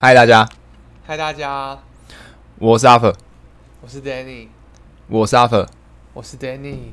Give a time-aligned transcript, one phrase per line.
[0.00, 0.48] 嗨，大家，
[1.04, 1.76] 嗨，大家，
[2.60, 3.12] 我是阿粉，
[3.80, 4.46] 我是 Danny，
[5.08, 5.68] 我是阿粉
[6.14, 6.92] 我是 Danny。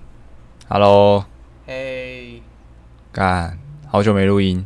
[0.67, 1.23] ，Hello，
[1.67, 2.41] 嘿，
[3.11, 4.65] 干，好久没录音，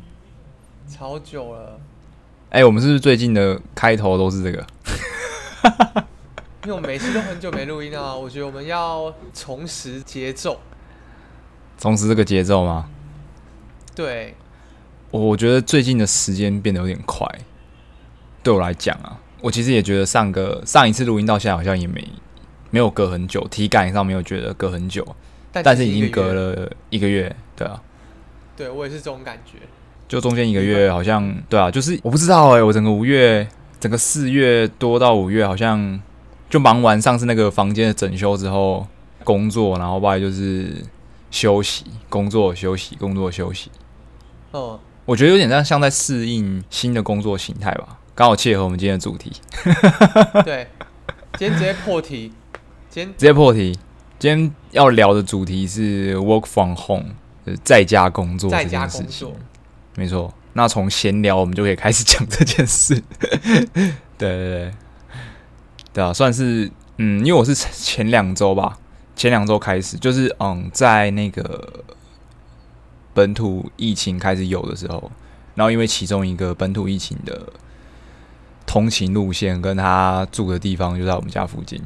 [0.88, 1.81] 超久了，
[2.52, 4.65] 哎、我们是不是最近的开头都是这个？
[6.63, 10.62] 因为我每次都很久没录音啊，我觉得我们要重拾节奏。
[11.78, 12.90] 重拾这个节奏吗？
[13.94, 14.33] 对，
[15.12, 17.27] 我我觉得最近的时间变得有点快，
[18.50, 22.03] 对我来讲啊，我其实也觉得上个上一次录音到现在好像也没
[22.71, 25.05] 没有隔很久，体感上没有觉得隔很久，
[25.52, 26.34] 但但是已经隔。
[26.34, 27.80] 了一个月，对啊，
[28.57, 29.59] 对我也是这种感觉。
[30.07, 33.48] 就中间一个月好像对啊，就是我不知道哎、我整个五月，
[33.80, 36.02] 整个四月多到五月，好像
[36.49, 38.88] 就忙完上次那个房间的整修之后，
[39.23, 40.84] 工作，然后外就是
[41.29, 43.70] 休息，工作休息，工作休息。
[44.54, 49.31] 嗯，我觉得有点像像在适应新的工作形态吧，刚好切合我们今天的主题，
[50.43, 50.67] 对，
[51.37, 52.33] 今天直接破题。
[52.89, 53.71] 今天直接破题。
[54.20, 57.05] 今天要聊的主题是 work from home，
[57.45, 59.34] 就是在家工作这件事情。
[59.95, 63.01] 没错，那从闲聊我们就可以开始讲这件事。
[63.71, 63.87] 对
[64.17, 64.73] 对对，
[65.94, 68.78] 对啊，算是嗯，因为我是前两周吧，
[69.16, 71.86] 前两周开始，就是嗯，在那个
[73.14, 75.09] 本土疫情开始有的时候，
[75.56, 77.48] 然后因为其中一个本土疫情的
[78.70, 81.81] 通勤路线跟他住的地方就在我们家附近，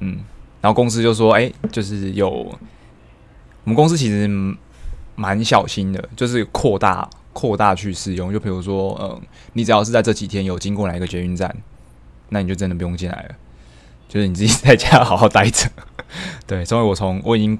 [0.00, 0.18] 嗯
[0.60, 2.58] 然后公司就说，哎、就是有我
[3.64, 4.28] 们公司其实
[5.16, 8.30] 蛮小心的，就是扩大扩大去试用。
[8.30, 9.18] 就比如说，嗯，
[9.54, 11.56] 你只要是在这几天有经过哪一个捷运站，
[12.28, 13.34] 那你就真的不用进来了，
[14.10, 15.70] 就是你自己在家好好待着。
[16.46, 17.58] 对，所以我从我已经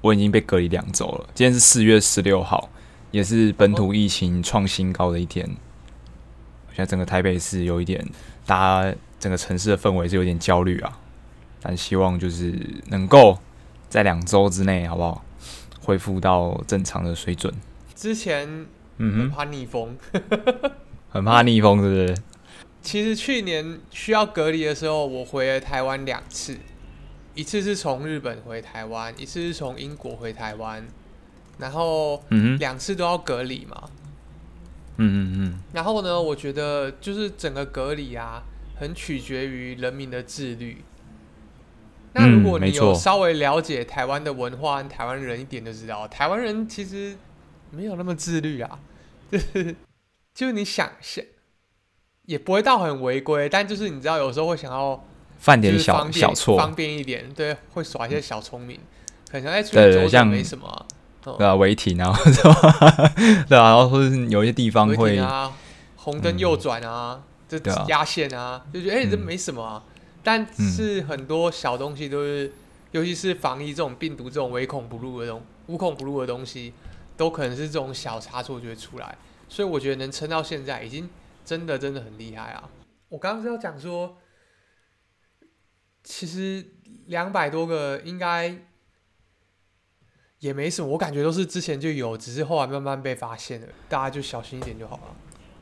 [0.00, 2.68] 我已经被隔离两周了，今天是四月十六号，
[3.12, 5.48] 也是本土疫情创新高的一天。
[6.80, 8.02] 现在整个台北市有一点，
[8.46, 10.98] 大家整个城市的氛围是有点焦虑啊。
[11.60, 13.38] 但希望就是能够
[13.90, 15.22] 在两周之内，好不好？
[15.82, 17.52] 恢复到正常的水准。
[17.94, 18.66] 之前
[18.96, 19.94] 嗯，很怕逆风。
[21.10, 22.22] 很怕逆风，是不是？
[22.80, 26.56] 其实去年需要隔离的时候，我回了台湾两次，
[27.34, 30.82] 一次是从日本回台湾，一次是从英国回台湾，
[31.58, 33.82] 然后嗯，两次都要隔离嘛。
[33.84, 33.90] 嗯
[35.00, 38.42] 嗯嗯嗯，然后呢，我觉得就是整个隔离啊，
[38.78, 40.84] 很取决于人民的自律。
[42.12, 47.16] 那如果你有稍微了解台湾的文化和台湾人一点，就知道台湾人其实
[47.70, 48.80] 没有那么自律啊，
[49.30, 49.74] 就 是
[50.34, 51.24] 就是你想想，
[52.26, 55.06] 也不会到很违规，但就是你知道有时候会想要
[55.38, 58.80] 犯点小小错，方便一点，对，会耍一些小聪明，
[59.30, 60.86] 可能在出对去走走对像没什么
[61.22, 63.12] 对啊，违停啊， 是吧？
[63.48, 65.52] 对啊，然后或者是有一些地方违会停啊，
[65.96, 67.58] 红灯右转啊，这
[67.88, 69.82] 压线啊，就觉得哎、这嗯没什么啊。
[70.22, 72.52] 但是很多小东西都是，
[72.90, 76.72] 尤其是防疫这种病毒这种唯恐不入的东无孔不入的东西，
[77.16, 79.16] 都可能是这种小差错就会出来。
[79.48, 81.08] 所以我觉得能撑到现在，已经
[81.44, 82.68] 真的真的很厉害啊！
[83.08, 84.16] 我刚刚是要讲说，
[86.04, 86.64] 其实
[87.06, 88.54] 两百多个应该
[90.40, 95.02] 也没什么，我感觉都是之前就有，只是后来慢慢被发现了，大家就小心一点就好了。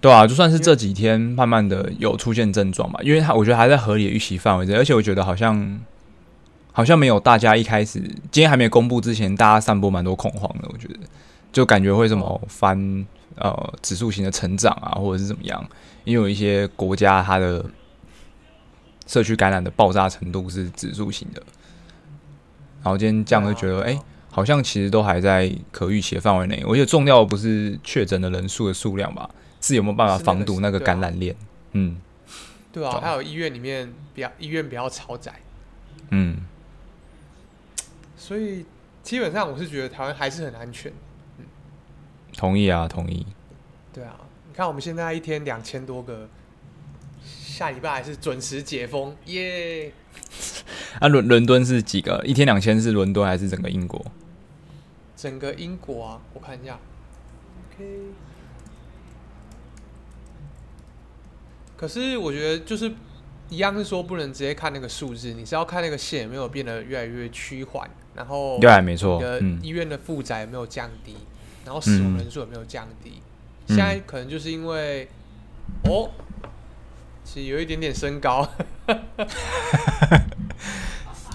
[0.00, 5.81] 对啊，就算是这几天慢慢的有出现症状嘛，因为他我觉得还在合理的预期范围内，而且我觉得好像
[6.71, 7.99] 好像没有大家一开始
[8.31, 11.00] 今天还没公布之前，大家散播蛮多恐慌的，我觉得
[11.50, 15.69] 就感觉会什么翻呃指数型的成长啊，或者是怎么样，
[16.05, 17.65] 因为有一些国家它的
[19.09, 21.43] 社区感染的爆炸程度是指数型的，
[22.84, 24.00] 然后今天这样就觉得哎。
[24.31, 29.28] 好像其实都还在可预期的范围内，而且重要的不是确诊的人数的数量吧，
[29.61, 31.34] 是有没有办法防堵那个感染链？
[31.72, 32.00] 嗯
[32.71, 35.33] 对啊，还有医院里面不要医院不要超载，
[36.11, 36.37] 嗯，
[38.16, 38.65] 所以
[39.03, 40.93] 基本上我是觉得台湾还是很安全。
[42.37, 43.27] 同意啊，同意。
[43.93, 44.15] 对啊，
[44.49, 46.28] 你看我们现在一天两千多个，
[47.24, 49.92] 下礼拜还是准时解封，耶、
[51.01, 52.22] 啊，伦伦敦是几个？
[52.24, 54.04] 一天两千是伦敦还是整个英国？
[55.18, 56.78] 整个英国啊，我看一下
[57.74, 58.12] ，OK。
[61.76, 62.92] 可是我觉得就是
[63.48, 69.20] 一样是说不能直接看那个数字，你是要看那个线有没有变得越来越趋缓，然后对啊，没错。
[69.60, 71.16] 医院的负载有没有降低，
[71.64, 73.14] 然后死亡人数有没有降低？
[73.16, 73.22] 嗯
[73.68, 75.06] 现在可能就是因为
[75.84, 76.09] 哦，
[77.22, 78.48] 其实有一点点升高，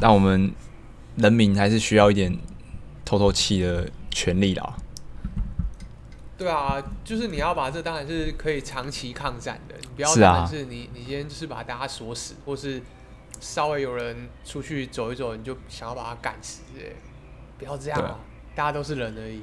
[0.01, 0.51] 但我们
[1.17, 2.35] 人民还是需要一点
[3.05, 4.75] 透透气的权利啦。
[6.35, 12.81] 对啊，就是你要把这当然是可以长期抗战的，你不要是啊当然是你你今天就是把大家锁死，或是
[13.39, 16.91] 稍微有人出去走一走，你就想要把他赶死，哎，
[17.57, 18.19] 不要这样对啊，
[18.55, 19.41] 大家都是人而已，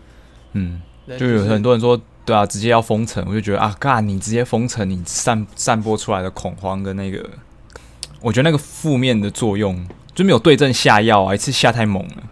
[0.52, 7.30] 嗯，人就有很多人说，对啊，直接要封城，我就觉得啊，干你直接封城，你散散播出来的恐慌跟那个，
[8.20, 12.22] 我觉得那个负面的作用就没有对症下药啊，一次下太猛了。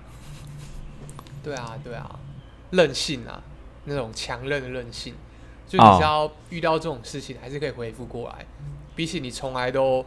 [1.49, 2.19] 对啊对啊，
[2.73, 3.43] 韧性啊，
[3.85, 5.15] 那种强韧的韧性，
[5.67, 8.45] 就哦你只要遇到这种事情，还是可以恢复过来，
[8.95, 10.05] 比起你从来都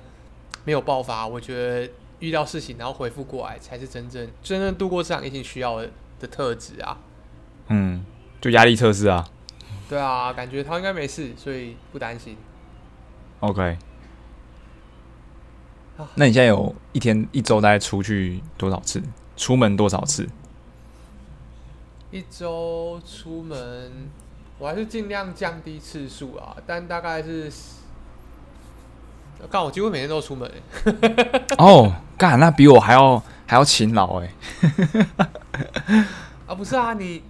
[0.64, 5.90] 没有爆发，我觉得遇到事情然后恢复过来，才是真正真正度过这场疫情需要的
[6.20, 7.00] 的特质啊。
[7.70, 8.06] 嗯，
[8.40, 9.28] 就压力测试啊。
[9.90, 12.38] 对啊，感觉他应该没事，所以不担心。
[13.40, 13.80] OK
[15.98, 16.08] 啊。
[16.14, 19.02] 那你现在有一天一周大概出去多少次？
[19.36, 20.30] 出门多少次？
[22.12, 24.10] 一周出门，
[24.60, 27.50] 我还是尽量降低次数啊，但大概是，
[29.50, 30.52] 干我几乎每天都出门
[30.84, 34.30] 欸、 哦，干，那比我还要还要勤劳哎、
[36.48, 37.24] 啊，不是啊，你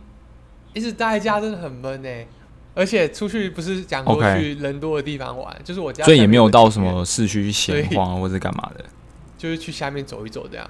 [0.73, 2.25] 一直待在家真的很闷哎、
[2.73, 8.83] 而且出去不是讲过去人多的地方玩就是我家，所以也没有到什，么市区去闲所以晃啊或者干嘛的。
[9.37, 10.69] 就是去下面走一走这样。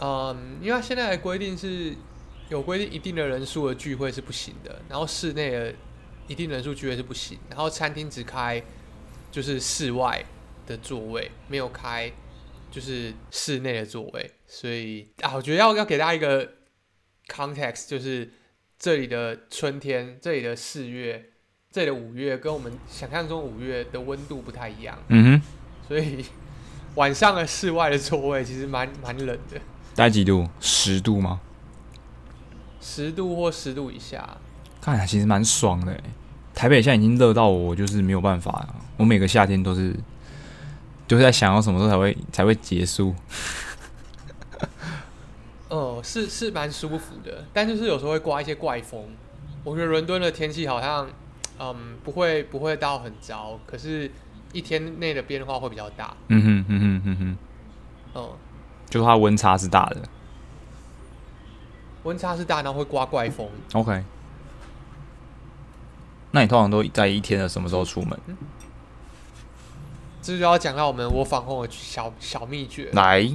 [0.00, 1.94] 嗯，因为它现在的规定是
[2.52, 5.74] 有规定一定的人数的聚会是不行的，然后室内的
[6.26, 8.62] 一定人数聚会是不行，然后餐厅只开
[9.30, 10.22] 就是室外
[10.66, 12.12] 的座位，没有开
[12.70, 16.46] 就是室内的座位，所以啊，我觉得要要给大家一个
[17.26, 18.30] context，就是
[18.78, 21.30] 这里的春天，这里的四月，
[21.70, 25.42] 这里的五月跟我们想象中五月的温度不太一样，嗯哼，
[25.88, 26.22] 所以
[26.96, 29.58] 晚上的室外的座位其实蛮蛮冷的，
[29.94, 30.46] 大概几度？
[30.60, 31.40] 十度吗？
[32.82, 34.28] 十度或十度以下。
[34.80, 36.04] 看起来其实蛮爽的、欸。
[36.54, 38.74] 台北现在已经热到我，就是没有办法了。
[38.98, 39.94] 我每个夏天都是，
[41.08, 43.14] 就是在想要什么时候才会才会结束。
[45.70, 49.02] 哦、是是蛮舒服的，但就是有时候会刮一些怪风。
[49.64, 51.08] 我觉得伦敦的天气好像，
[51.58, 54.10] 嗯，不会不会到很糟，可是
[54.52, 56.14] 一天内的变化会比较大。
[56.28, 57.36] 嗯哼嗯哼嗯哼，
[58.16, 58.28] 嗯，
[58.90, 60.02] 就是它温差是大的。
[62.04, 63.48] 温差是大，然后会刮怪风。
[63.72, 64.02] OK，
[66.30, 68.18] 那你通常都在一天的什么时候出门？
[70.20, 73.28] 这就要讲到我们我防控的小小秘诀，来，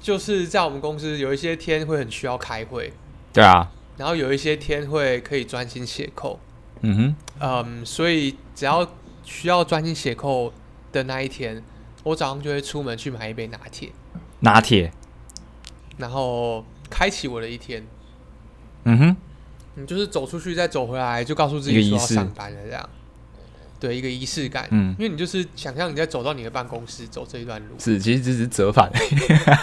[0.00, 2.92] 就是在我们公司有一些天会很需要开会，
[3.32, 6.38] 对啊，然后有一些天会可以专心写扣。
[6.82, 8.88] 嗯哼，嗯，所以只要
[9.24, 10.52] 需要专心写扣
[10.92, 11.60] 的那一天，
[12.04, 13.90] 我早上就会出门去买一杯拿铁，
[14.38, 14.92] 拿铁，
[15.96, 17.86] 然后开启我的一天。
[18.84, 19.16] 嗯哼，
[19.74, 22.90] 你就是走出去再走回来，就告诉自己说要上班了，这样。
[23.80, 24.66] 对，一个仪式感。
[24.72, 28.90] 嗯因为你就是想象你在走到你的办公室走这一段路，是，其实只是折返，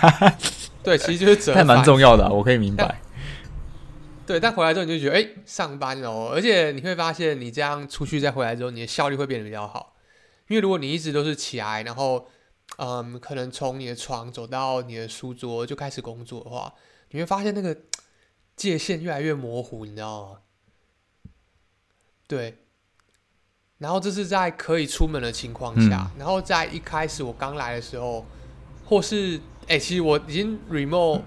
[0.81, 1.83] 对，其实就是折但蛮。
[1.83, 3.01] 重要的啊、我可以明白。
[4.25, 9.95] 对，但回来之后你就觉得，哎、上班哦，而且你会发现，你这样出去再回来之后，你的效率会变得比较好。
[10.47, 12.25] 因为如果你一直都是起来，然后，
[12.77, 16.73] 嗯，可能从你的床走到你的书桌就开始工作的话，
[17.11, 17.75] 你会发现那个
[18.55, 20.37] 界限越来越模糊，你知道吗？
[22.27, 22.57] 对。
[23.77, 28.25] 然后这是在可以出门的情况下，然后在一开始我刚来的时候，
[28.85, 31.21] 或是哎、其实我已经 remote，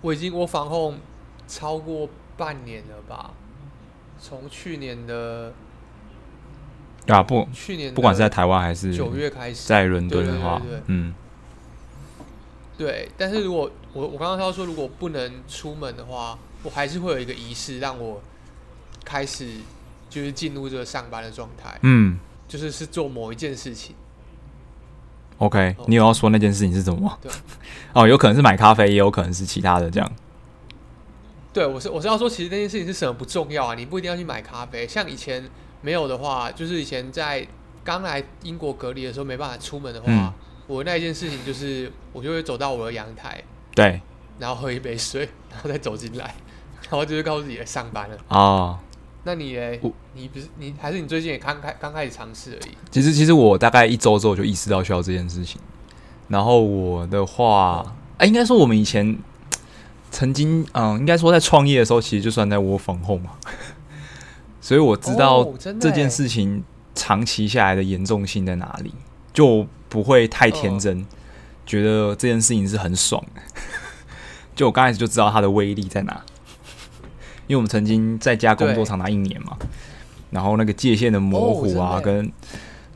[0.00, 0.98] 我已经我防控
[1.46, 2.08] 超过
[2.38, 3.34] 半年了吧？
[4.18, 5.52] 从去年的
[7.06, 11.14] 啊，不去年不管是在台湾还是九月开始，在伦敦的话对对对对，嗯，
[12.78, 13.10] 对。
[13.18, 18.22] 但是如果我我刚刚要说，如果不能出门的话，我还是会有一个仪式，让我
[19.04, 19.48] 开始
[20.08, 23.94] 就是进入这个上班的状态，嗯就是是做某一件事情。
[25.38, 27.30] ，OK，哦你有要说那件事情是什么吗对？
[27.94, 30.12] 哦，有可能是买咖啡，也有可能是其他的这样。
[31.52, 34.86] 对，我是我是要说，其实那件事情是什么不重要啊，你不一定要去买咖啡。
[34.86, 35.42] 像以前
[35.80, 37.44] 没有的话，就是以前在
[37.82, 40.32] 刚来英国隔离的时候没办法出门的话，嗯
[40.68, 43.42] 我那一件事情就是我就会走到我的阳台，
[43.74, 44.00] 对
[44.38, 46.34] 然后喝一杯水， 然后再走进来，
[46.82, 48.16] 然后就是告诉自己来上班了。
[48.28, 48.78] 哦，
[49.24, 49.92] 那你嘞我？
[50.14, 52.72] 你不是你还是你最近也刚开刚开始尝试而已？
[52.90, 55.60] 其实其实我大概一周之后就意识到需要这件事情。
[56.28, 59.18] 然后我的话，哎、应该说我们以前
[60.10, 63.32] 曾经，嗯，应该说在创业的时候，其实就算在窝房后嘛，
[64.60, 68.92] 所以我知道哦真的这件欸事情长期下来的严重性在哪里，
[69.32, 71.04] 就不会太天真，
[71.70, 73.24] 觉得这件事情是很爽。
[73.34, 73.40] 的。
[74.56, 76.22] 就我刚开始就知道它的威力在哪，
[77.46, 79.56] 因为我们曾经在家工作长达一年嘛，
[80.30, 82.30] 然后那个界限的模糊啊，哦跟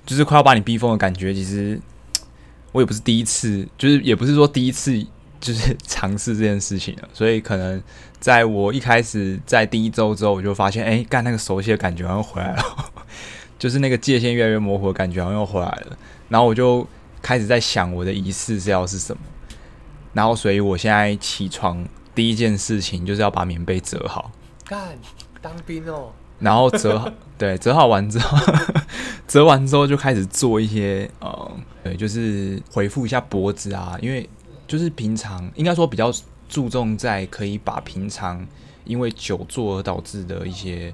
[0.04, 1.80] 就是快要把你逼疯的感觉，其实
[2.72, 5.02] 我也不是第一次，就是也不是说第一次
[5.40, 7.82] 就是 尝试这件事情了，所以可能
[8.20, 12.92] 在我一开始在第一周之后，我就发现，哎、干那个熟悉的感觉好像回来了，
[13.58, 15.96] 就是那个界限越来越模糊的感觉好像又回来了，
[16.28, 16.86] 然后我就
[17.24, 19.22] 开始在想我的仪式是要是什么，
[20.12, 21.82] 然后所以我现在起床
[22.14, 24.30] 第一件事情就是要把棉被折好。
[24.66, 24.98] 干
[25.40, 28.36] 当兵哦，然后折好，对，折好完之后，
[29.26, 31.50] 折完之后就开始做一些呃，
[31.82, 34.28] 对，就是回复一下脖子啊，因为
[34.66, 36.12] 就是平常应该说比较
[36.46, 38.46] 注重在可以把平常
[38.84, 40.92] 因为久坐而导致的一些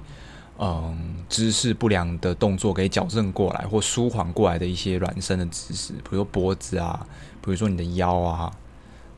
[0.57, 7.05] 嗯姿势不良的动作给矫正过来或舒缓过来的一些软身的姿势，比如说脖子啊，
[7.41, 8.51] 比如说你的腰啊，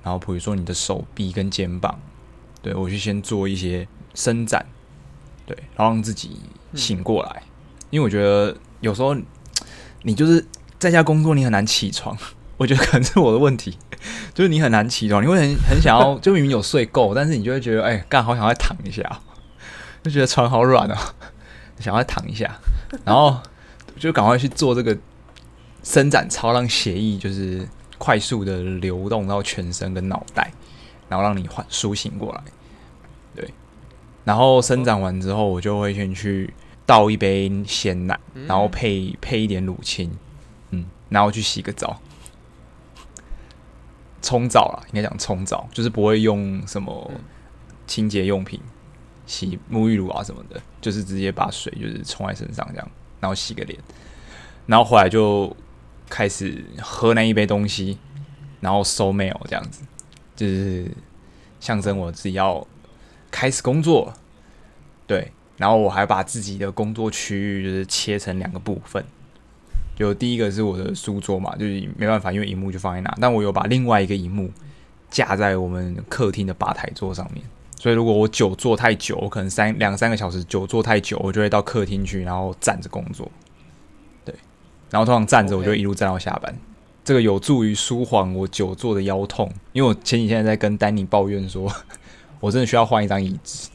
[0.03, 1.99] 然后比如说你的手臂跟肩膀，
[2.61, 4.65] 对我就先做一些伸展。
[5.45, 6.39] 对，然后让自己
[6.73, 7.43] 醒过来，
[7.89, 9.13] 因为我觉得有时候
[10.03, 10.45] 你就是
[10.79, 12.17] 在家工作，你很难起床。
[12.55, 13.77] 我觉得可能是我的问题，
[14.33, 19.19] 就是你很难起床，你会很很想要，就明明有睡够，但是你就会觉得，哎、干好想再躺一下，
[20.03, 21.15] 就觉得床好软啊，
[21.79, 22.59] 想要躺一下，
[23.05, 23.39] 然后
[23.97, 24.97] 就赶快去做这个
[25.81, 27.67] 伸展操，让血液就是
[27.97, 30.51] 快速的流动到全身跟脑袋，
[31.07, 32.43] 然后让你缓苏醒过来。
[33.33, 33.49] 对。
[34.25, 36.53] 然后伸展完之后，我就会先去
[36.85, 40.11] 倒一杯鲜奶，嗯然后配配一点乳清，
[40.71, 41.99] 嗯，然后去洗个澡，
[44.21, 47.21] 冲澡啦，应该讲冲澡，就是不会用什么嗯。
[47.85, 48.61] 清洁用品，
[49.25, 53.79] 洗沐浴乳啊什么的，就是直接把水就是冲在身上这样，然后洗个脸，
[54.65, 55.55] 然后后来就
[56.09, 57.97] 开始喝那一杯东西，
[58.59, 59.83] 然后收 mail 这样子，
[60.35, 60.91] 就是
[61.59, 62.65] 象征我自己要
[63.31, 64.13] 开始工作，
[65.07, 69.03] 对，然后我还把自己的工作区域就是切成两个部分，
[69.95, 74.51] 就第一个是我的书桌嘛，就是没办法，因为荧幕就放在那，但我有把另外一个荧幕
[75.09, 77.43] 架在我们客厅的吧台桌上面，
[77.77, 83.29] 所以如果我久坐太久，我可能三两三个小时久坐太久，我就会到客厅去，然后站着工作，
[84.23, 84.33] 对，
[84.89, 86.55] 然后通常站着我就一路站到下班。
[87.03, 91.69] 这个有助于舒缓我久坐的腰痛，因为我前几天在跟丹尼抱怨说，
[92.39, 93.69] 我真的需要换一张椅子。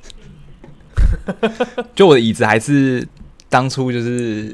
[1.94, 3.06] 就我的椅子还是
[3.50, 4.50] 当初就是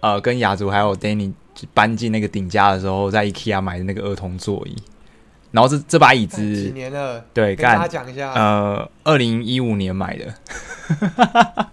[0.00, 1.32] 呃跟雅竹还有 Danny
[1.72, 4.76] 搬进那个顶家的时候，在 IKEA 买的那个儿童座椅。
[5.52, 10.34] 然后这这把椅子几子，年了，对，跟大家讲一下，呃，二零一五年买的。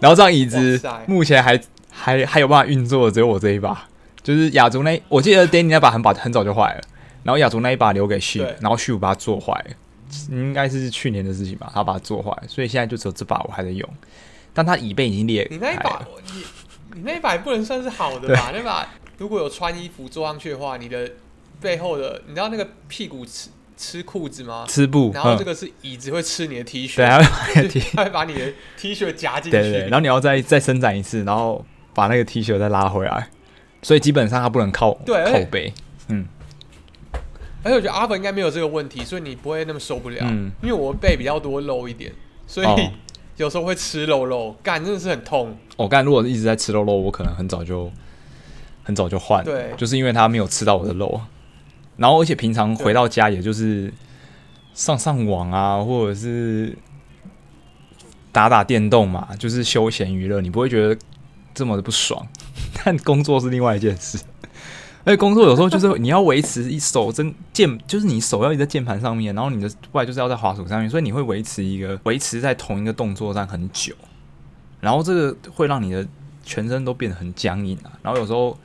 [0.00, 3.86] 然后这张椅子目前还还还有办法运作的只有我这一把，
[4.22, 6.80] 就是雅竹那，我记得 Danny 那把很把很早就坏了，
[7.22, 9.74] 然后雅竹那一把留给旭对，然后旭把它做坏了，
[10.30, 13.88] 应该是去年的事情吧，他把它做坏，所以现在就只有这把我还在用，
[14.52, 16.02] 但它椅背已经裂你那一把，，
[16.32, 16.44] 你
[16.94, 18.50] 你那一把也不能算是好的吧？
[18.54, 18.86] 那把
[19.18, 21.10] 如果有穿衣服坐上去的话，你的
[21.60, 24.64] 背后的，你知道那个屁股吃吃裤子吗？
[24.68, 29.50] 吃布，嗯然后这个是椅子会吃你的 T 恤，对，它会把你的 T 恤夹进去。
[29.50, 33.28] 对对对，然后你要再再伸展一次，然后把那个 T 恤再拉回来，
[33.82, 35.72] 所以基本上它不能靠对靠背，
[36.08, 36.26] 嗯
[37.62, 40.18] 而且我觉得阿本应该没有这个问题，所以你不会那么受不了。
[40.22, 42.12] 嗯，因为我背比较多肉一点，
[42.46, 42.76] 所以、哦
[43.36, 45.54] 有时候会吃肉肉，干真的是很痛。
[45.76, 47.92] 我刚才如果一直在吃肉肉，我可能很早就
[48.82, 51.20] 很早就换，对就是因为他没有吃到我的肉，
[51.96, 53.92] 然后而且平常回到家也就是
[54.74, 56.76] 上上网啊，或者是
[58.32, 60.98] 打打电动嘛，就是休闲娱乐，你不会觉得
[61.54, 62.26] 这么的不爽，
[62.84, 64.18] 但工作是另外一件事。
[65.04, 73.94] 而且工作有时候就是你要维持一手真键，就是你手要一直在键盘上面，然后你的外就是要在滑鼠上面，所以你会维持一个维持在同一个动作上很久，
[74.80, 76.04] 然后这个会让你的
[76.44, 78.58] 全身都变得很僵硬啊，然后有时候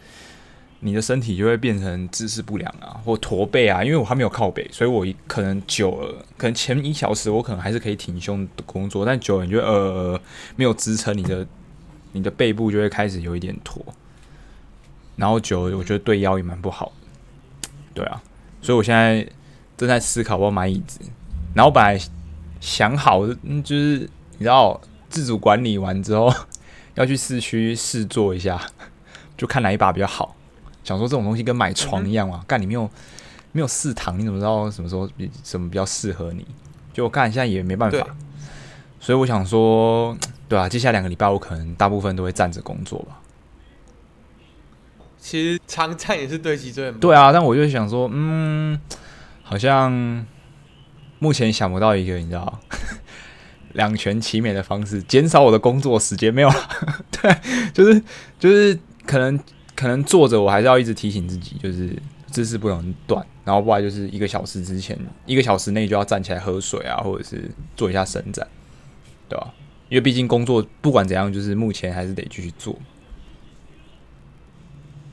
[0.84, 10.20] 你的身体就会变成姿势不良啊，或驼背啊，因为我还没有靠背，所以我可能久了，可能前一小时我可能还是可以挺胸的工作，但久了你就呃
[10.56, 11.46] 没有支撑，你的
[12.14, 13.86] 你的背部就会开始有一点驼，
[15.16, 16.92] 然后久了我觉得对腰也蛮不好，
[17.94, 18.20] 对啊，
[18.60, 19.24] 所以我现在
[19.78, 21.00] 正在思考要不要买椅子，
[21.54, 22.00] 然后本来
[22.60, 24.10] 想好的就是
[24.40, 26.34] 你知道自主管理完之后
[26.96, 28.60] 要去市区试坐一下，
[29.38, 30.36] 就看哪一把比较好。
[30.84, 32.90] 想说这种东西跟买床一样嘛，干你没有
[33.52, 36.46] 没有试躺，你怎么知道什么时候比什么比较适合你？
[36.94, 38.06] 就我干现在也没办法，
[39.00, 40.18] 所以我想说，
[40.50, 43.20] 对啊，接下来两个礼拜我可能大部分都会站着工作吧。
[45.18, 48.80] 其实长站也是对脊椎很对啊，但我就想说，嗯，
[49.44, 50.26] 好像
[51.20, 52.60] 目前想不到一个，你知道，
[53.74, 56.34] 两全其美的方式，减少我的工作时间。
[56.34, 56.70] 没有了，
[57.22, 57.38] 对，
[57.72, 58.02] 就是
[58.40, 59.40] 就是可能
[59.82, 61.92] 可能坐着，我还是要一直提醒自己，就是
[62.28, 64.96] 姿势不能断，然后不然就是一个小时之前，
[65.26, 68.48] 一个小时内就要站起来喝水啊，或者是做一下伸展，
[69.28, 69.52] 对吧？
[69.90, 72.78] 因为毕竟工作不管怎样，就是目前还是得继续做。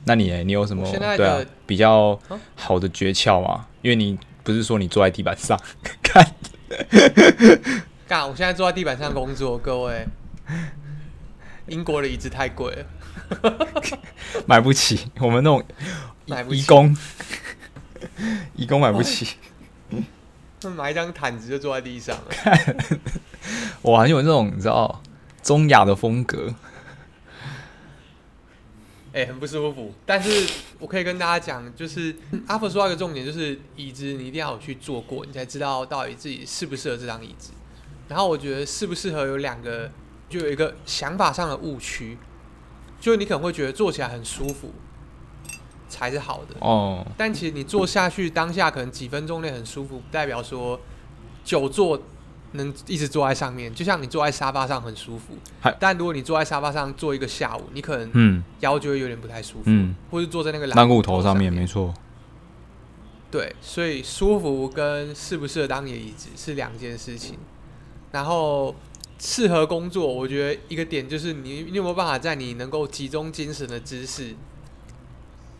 [0.05, 2.19] 那你你有什么对啊比较
[2.53, 3.65] 好的诀窍吗？
[3.81, 5.59] 因为你不是说你坐在地板上
[6.03, 6.23] 看？
[8.07, 8.21] 干！
[8.29, 10.05] 我现在坐在地板上工作，各位，
[11.65, 12.85] 英国的椅子太贵了，
[14.45, 15.11] 买不起。
[15.19, 15.63] 我们那种
[16.25, 16.97] 买不起，义工，
[18.55, 19.35] 义工买不起。
[20.75, 22.25] 买一张毯子就坐在地上了。
[23.83, 25.01] 哇，有那种你知道
[25.41, 26.53] 中亚的风格。
[29.13, 29.93] 哎，很不舒服。
[30.05, 32.13] 但是我可以跟大家讲，就是
[32.45, 37.51] 阿福说到一个重点，就是椅子你一定要有去坐过，你才知道到底自己适不适合这张椅子。
[38.09, 39.89] 然后我觉得适不适合有两个，
[40.29, 42.17] 就有一个想法上的误区，
[42.99, 44.71] 就是你可能会觉得坐起来很舒服
[45.87, 47.05] 才是好的哦。
[47.17, 50.79] 但其实你坐下去当下可能几分钟内很舒服，不代表说
[51.43, 52.01] 久坐。
[52.53, 55.35] 能一直坐在上面，就像你坐在沙发上很舒服。
[55.79, 59.65] 但如果你坐在沙发上坐一个下午，你可能腰就会有点不太舒服。
[59.65, 61.93] 嗯，或是坐在那个蓝骨头上面，没错。
[63.29, 67.37] 对，所以舒服跟适不适合当椅子是两件事情。
[68.11, 68.73] 然后
[69.19, 74.33] 适合工作，我觉得一个点就是你你有没有办法在你能够集中精神的知识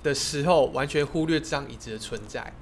[0.02, 2.54] 的时候，完全忽略这张椅子的存在。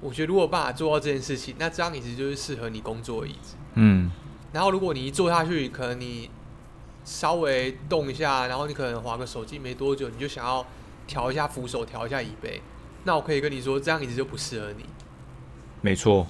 [0.00, 3.54] 我觉得如果办法做到这件事情，那这张椅子就是适合你工作的椅子。
[3.74, 4.10] 嗯。
[4.52, 6.28] 然后如果你一坐下去，可能你
[7.04, 10.66] 稍微动一下，然后你可能划个手机没多久，你就想要
[11.06, 12.60] 调一下扶手，调一下椅背，
[13.04, 14.84] 那我可以跟你说，这张椅子就不适合你。
[15.82, 16.26] 没错。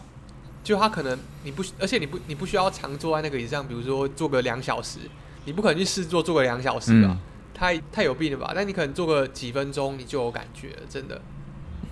[0.67, 4.99] 就他可能你不，而且你不你不需要常坐在那个椅子上，比如说坐个两小时，
[5.45, 7.17] 你不可能去试坐坐个两小时吧？
[7.55, 8.51] 太太有病了吧？
[8.53, 11.23] 但你可能坐个几分钟，你就有感觉了，真的。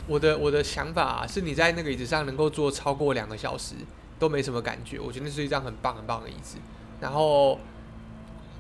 [0.09, 3.77] 我的我的想法是，你在那个椅子上能够坐超过两个小时
[4.18, 6.57] 都没什么感觉，我觉得是一张很棒很棒的椅子。
[7.01, 7.61] 然后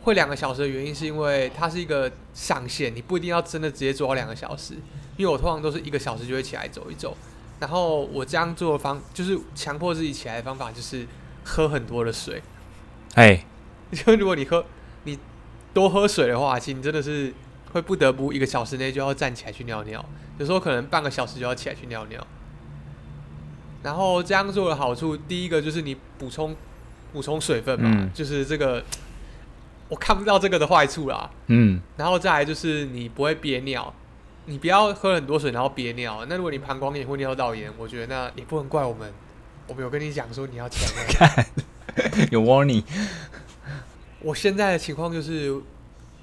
[0.02, 4.74] 会两个小时的原因是因为它是一个上限，你不一定要真的直接坐到两个小时。
[5.16, 7.16] 因为我通常都是一个小时就会起来走一走。
[7.60, 11.06] 然后我这样做的方就是强迫自己起来的方法就是
[11.44, 12.42] 喝很多的水。
[13.14, 13.44] 哎，
[13.90, 14.64] 因为如果你喝
[15.04, 15.18] 你
[15.72, 17.32] 多喝水的话，其实你真的是
[17.72, 20.04] 会不得不一个小时内就要站起来去尿尿。
[20.38, 22.26] 有时候可能半个小时就要起来去尿尿，
[23.84, 26.56] 然后这样做的好处，第一个就是你补充
[27.12, 28.82] 补充水分嘛，就是这个
[29.88, 31.30] 我看不到这个的坏处啦。
[31.46, 33.94] 嗯，然后再来就是你不会憋尿，
[34.46, 36.24] 你不要喝很多水然后憋尿。
[36.28, 39.12] 那如果你膀胱炎或尿道炎，我觉得那也不能怪我们，
[39.68, 41.46] 我们有跟你讲说你要起来 看，
[42.30, 42.84] 有 warning。
[44.20, 45.60] 我现在的情况就是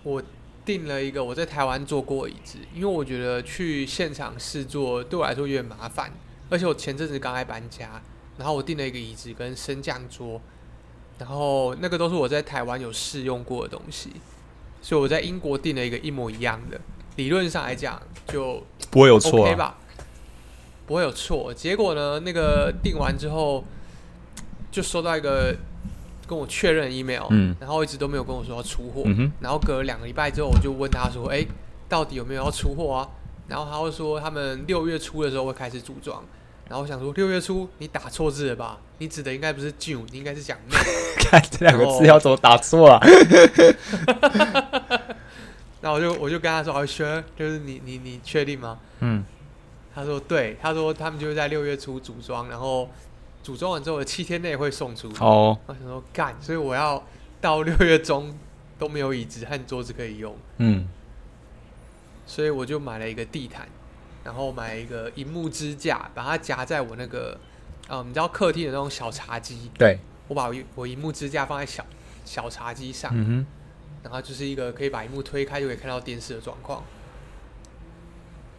[0.04, 0.22] 我。
[0.64, 6.12] 订了一个我在台湾坐过椅子，因为我觉得去现场试坐对我来说有点麻烦，
[6.52, 8.00] 而且我前阵子刚来搬家，
[8.38, 10.40] 然后我订了一个椅子跟升降桌，
[11.18, 14.12] 然后那个都是我在台湾有试用过的东西，
[14.84, 16.80] 所以我在英国订了一个一模一样的，
[17.16, 19.78] 理论上来讲就不会有错吧？
[20.88, 21.54] 不会有错。
[21.54, 23.64] 结果呢，那个订完之后
[24.72, 25.56] 就收到一个。
[26.28, 27.28] 跟我确认 email，
[27.60, 29.04] 然后一直都没有跟我说要出货，
[29.42, 31.46] 然后隔了两个礼拜之后，我就问他说：“哎，
[31.90, 33.10] 到底有没有要出货啊？”
[33.50, 36.24] 然后他会说他们六月初的时候会开始组装。
[36.70, 38.78] 然后我想说六月初你打错字了吧？
[39.00, 40.78] 你指的应该不是 June，你应该是讲 May。
[41.30, 42.98] 看这两个字要怎么打错啊？
[45.82, 49.24] 那我就我就跟他说：“好，sure，就是你你你确定吗？”嗯，
[49.94, 52.90] 他说对，他说他们就是在六月初组装，然后。
[53.44, 55.12] 组装完之后，七天内会送出。
[55.20, 57.04] 哦，我想说干，所以我要
[57.42, 58.32] 到 六月中
[58.78, 60.38] 都没有椅子和桌子可以用。
[60.58, 60.88] 嗯，
[62.28, 63.68] 所以我就买了一个地毯，
[64.24, 67.36] 然后买一个荧幕支架，把它夹在我那个，
[67.90, 69.72] 嗯，你知道客厅的那种小茶几。
[69.74, 71.84] 对，我把我荧幕支架放在小
[72.24, 73.46] 小茶几上，嗯哼，
[74.04, 76.84] 然后就是一个可以把荧幕推开就可以看到电视的状况。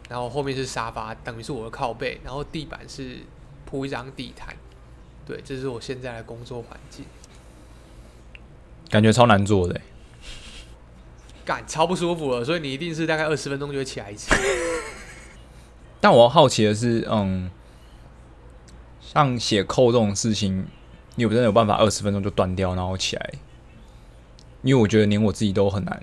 [0.09, 3.18] 然后后面是沙发，等于是我的靠背，然后地板是
[3.64, 4.55] 铺一张地毯。
[5.24, 7.05] 对，这是我现在的工作环境，
[8.90, 9.81] 感觉超难做的，
[11.44, 14.35] 感超不舒服了，所以你一定是大概二十分钟就会起来一次。
[16.00, 17.50] 但我好奇的是，嗯，
[19.00, 20.66] 像写扣这种事情，
[21.14, 23.35] 你有真的有办法二十分钟就断掉，然后起来？
[24.62, 26.03] 因为我觉得连我自己都很难，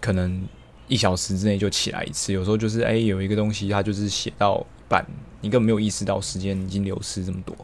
[0.00, 0.46] 可能
[0.88, 2.32] 一小时之内就起来一次。
[2.32, 5.04] 有时候就是，哎，有一个东西它就是写到一半。
[5.40, 7.54] 你根本没有意识到时间已经流失这么多。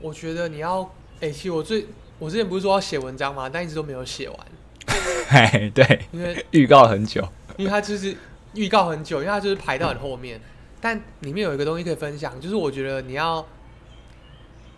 [0.00, 0.82] 我觉得你要，
[1.20, 1.86] 哎、其实我最
[2.18, 3.48] 我之前不是说要写文章吗？
[3.48, 4.38] 但一直都没有写完，
[5.28, 8.16] 嘿，对，因为预告很久，因为它就是
[8.54, 10.40] 预告很久，因为它就是排到很后面。
[10.80, 13.46] 但里面有一个东西可以分享，就是我觉得你要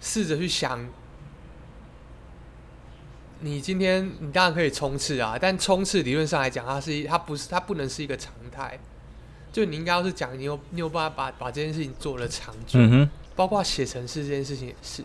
[0.00, 0.88] 试着去想，
[3.42, 8.78] 你今天你当然可以冲刺啊，但冲刺理论上来讲，它是一它不是它不能是一个常态。
[9.52, 12.78] 就你应该要是讲你有你有办法把把这件事情做了长久，
[13.36, 15.04] 包括写程式这件事情也是。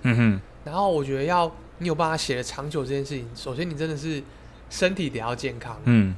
[0.64, 4.24] 然后我觉得要你有办法写的长久这件事情，首先你真的是
[4.70, 6.16] 身体得要健康，嗯，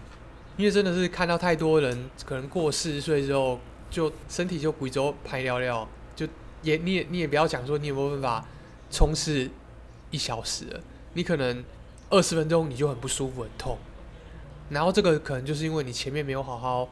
[0.57, 6.27] 因为真的是看到太多人可能过四十岁之后就身体就贵州排尿尿，就
[6.61, 8.45] 也你也你也不要讲说你有没有办法
[8.91, 9.49] 冲刺
[10.11, 10.79] 一小时了，
[11.13, 11.63] 你可能
[12.09, 13.77] 二十分钟你就很不舒服很痛，
[14.69, 16.89] 然后这个可能就是因为你前面没有好好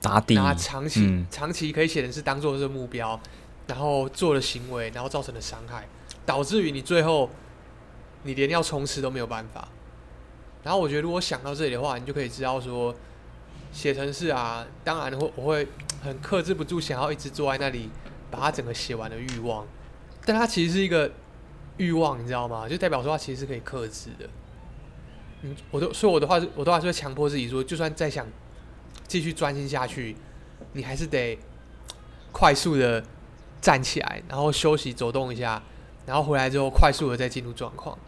[0.00, 1.26] 打底，拿长期、嗯。
[1.30, 3.18] 长期可以写的是当做这个目标，
[3.66, 5.86] 然后做的行为，然后造成的伤害，
[6.24, 7.28] 导致于你最后
[8.22, 9.68] 你连要冲刺都没有办法。
[10.62, 12.94] 然后我觉得如果想到这里的话，你就可以知道说，
[13.72, 15.68] 写程式啊，当然会我会
[16.02, 17.90] 很克制不住想要一直坐在那里
[18.30, 19.66] 把它整个写完的欲望，
[20.24, 21.10] 但它其实是一个
[21.76, 22.68] 欲望，你知道吗？
[22.68, 24.28] 就代表说它其实是可以克制的。
[25.42, 28.26] 嗯，我都所以我的话是，我都还是会强迫自己说，就算再想
[29.06, 30.16] 继续专心下去，
[30.72, 31.38] 你还是得
[32.32, 33.04] 快速的
[33.60, 35.62] 站起来，然后休息走动一下，
[36.06, 37.98] 然后回来之后快速的再进入状况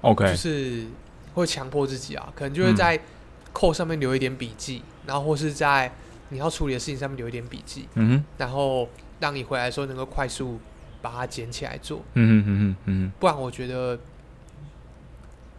[0.00, 0.86] ，，OK，就是
[1.34, 2.98] 会强迫自己啊，可能就会嗯在
[3.52, 5.92] 扣上面留一点笔记，然后或是在
[6.30, 8.88] 你要处理的事情上面留一点笔记，嗯哼，然后
[9.20, 10.58] 让你回来的时候能够快速
[11.02, 13.98] 把它捡起来做，嗯哼，嗯哼，嗯不然我觉得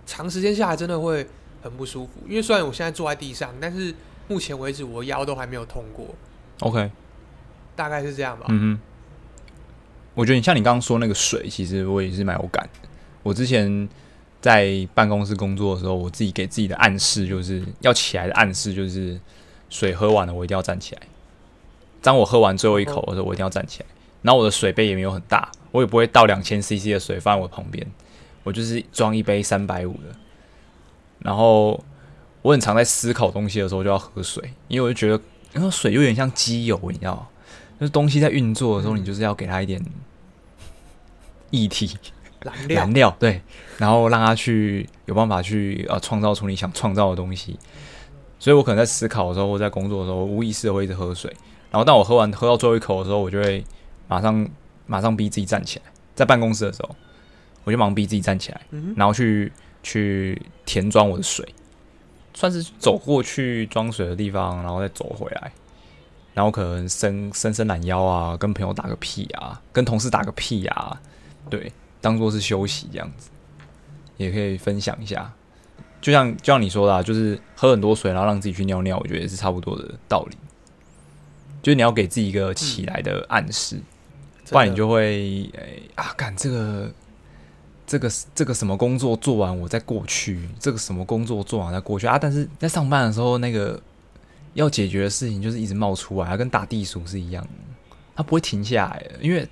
[0.06, 1.28] 长时间下来真的会
[1.62, 2.14] 很不舒服。
[2.28, 3.94] 因为虽然我现在坐在地上，但是
[4.28, 6.08] 目前为止我腰都还没有痛过
[6.62, 6.90] ，，OK，
[7.76, 8.46] 大概是这样吧。
[8.50, 8.80] 嗯哼，
[10.16, 12.90] 我觉得你像你刚刚说那个水，其实我也是蛮有感的。
[13.22, 13.88] 我之前
[14.42, 19.20] 在办公室工作的时候，我自己给自己的暗示就是要起来的暗示就是
[19.70, 21.02] 水喝完了，我一定要站起来。
[22.02, 23.86] 当我喝完最后一口的时候，我一定要站起来。
[24.24, 27.86] 然后我的水杯也没有很大，我也不会倒两千 CC 的水放在我旁边，
[28.44, 30.16] 我就是装一杯三百五的。
[31.20, 31.84] 然后
[32.42, 35.24] 我很常在思考东西的时候就要喝水，因为我就觉得，
[35.56, 37.28] 因为水有点像机油，你知道吗？
[37.80, 39.84] 就是东西在运作的时候，嗯你就是要给它一点
[41.52, 41.90] 液体、
[42.42, 43.42] 燃料燃料，对，
[43.78, 47.58] 然后让它去有办法去呃创造出你想创造的东西。
[48.40, 51.34] 所以我可能在思考的时候，或在工作的时候，无意识的会一直喝水。
[51.72, 53.64] 然后当我喝完喝到最后一口的时候，我就会
[54.08, 54.48] 马上
[54.86, 55.86] 马上逼自己站起来。
[56.16, 56.96] 在办公室的时候，
[57.64, 58.62] 我就忙逼自己站起来，
[58.96, 61.44] 然后去去填装我的水，
[62.34, 65.52] 算是走过去装水的地方，然后再走回来，
[66.36, 71.02] 然后可能伸伸伸懒腰啊，跟朋友打个屁啊，跟同事打个屁啊，
[71.50, 73.32] 对，当做是休息这样子，
[74.18, 75.34] 也可以分享一下。
[76.00, 80.38] 就像就像你说的、啊，就是喝很多水，然后让自己去尿尿，我觉得也是差不多的道理。
[81.64, 83.82] 就是你要给自己一个起来的暗示，
[84.50, 86.92] 不然你就会诶、啊，干这个
[87.88, 92.18] 这个这个什么工作做完我再过去，这个什么工作做完再过去啊。
[92.20, 93.82] 但是在上班的时候，那个
[94.54, 97.48] 要解决的事情就是一直冒出来，跟打地鼠是一样，
[98.16, 99.48] 它不会停下来，因为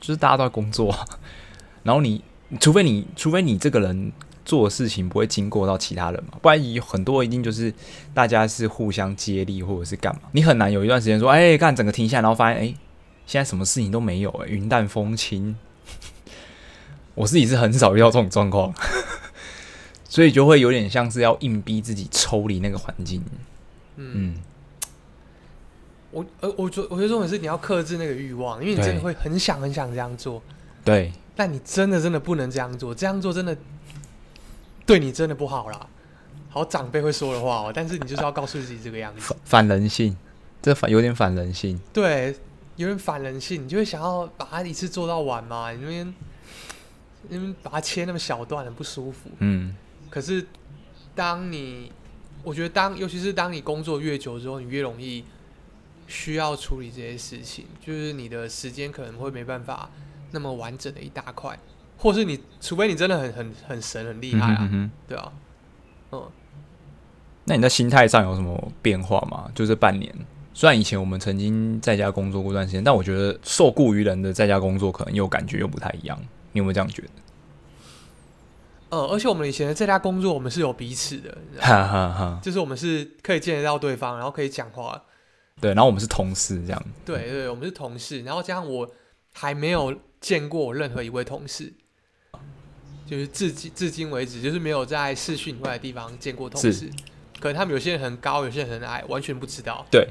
[0.00, 0.94] 就是大家都在工作。
[1.82, 2.22] 然后你
[2.60, 4.12] 除非你除非你这个人
[4.44, 7.72] 做的事情不会经过到其他人嘛，不然有很多一定就是
[8.14, 12.74] 大家是互相接力或者是干嘛，你很难有一段时间说，哎、干整个停下，然后发现，哎、
[13.28, 15.54] 现在什么事情都没有、哎，云淡风轻。
[17.14, 18.72] 我自己是很少遇到这种状况，
[20.08, 23.22] 所以就会有点像是要硬逼自己抽离那个环境。
[23.96, 24.42] 嗯，嗯，
[26.10, 30.42] 我呃，我觉我觉得重点是你要克制那个欲望，因为你真的会很想很想这样做，
[30.82, 33.54] 对，但你真的真的不能这样做，这样做真的
[34.86, 35.86] 对你真的不好啦。
[36.48, 40.16] 好长辈会说的话哦，但是你就是要告诉自己这个样子，反人性，
[40.62, 41.78] 这反有点反人性。
[41.92, 42.34] 对，
[42.78, 46.14] 有点反人性，你就会想要把它一次做到完嘛，你那边
[47.28, 49.28] 那边把它切那么小段，很不舒服。
[49.40, 49.74] 嗯，
[50.08, 50.46] 可是，
[51.14, 51.90] 当你，
[52.44, 55.24] 我觉得当，尤其是当你工作越久之后，你越容易
[56.06, 59.90] 需要处理这些事情，就是你的时间可能会没办法
[60.30, 61.58] 那么完整的一大块，
[61.96, 64.90] 或是你，除非你真的很很很神很厉害啊，嗯哼嗯哼。
[65.08, 65.32] 对啊，
[66.12, 66.30] 嗯，
[67.44, 69.50] 那你在心态上有什么变化吗？
[69.52, 70.14] 就这半年，
[70.54, 76.18] 虽然以前我们曾经在家工作过一段时间，但我觉得受雇于人的在家工作可能又感觉又不太一样。
[76.52, 77.08] 你有没有这样觉得？
[78.90, 85.04] 呃，而且我们以前在家工作，我们是有彼此的，哈哈哈，就是我们是可以见得到对方，然后可以讲话，
[85.60, 86.84] 对，然后我们是同事这样。
[87.04, 88.90] 对对，我们是同事，然后加上我
[89.34, 91.70] 还没有见过任何一位同事，
[93.06, 96.90] 就是至今至今为止，就是没有在视讯以外的地方见过同事。
[97.38, 99.86] 可能他们有些人很高，有些人很矮，完全不知道。
[99.90, 100.08] 对，